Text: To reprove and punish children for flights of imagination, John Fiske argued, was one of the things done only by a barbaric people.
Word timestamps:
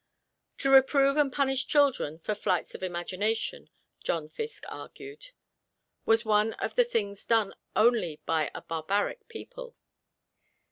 To 0.57 0.71
reprove 0.71 1.15
and 1.15 1.31
punish 1.31 1.67
children 1.67 2.17
for 2.17 2.33
flights 2.33 2.73
of 2.73 2.81
imagination, 2.81 3.69
John 4.03 4.29
Fiske 4.29 4.65
argued, 4.67 5.27
was 6.07 6.25
one 6.25 6.53
of 6.53 6.73
the 6.73 6.83
things 6.85 7.23
done 7.23 7.53
only 7.75 8.19
by 8.25 8.49
a 8.55 8.61
barbaric 8.63 9.27
people. 9.27 9.75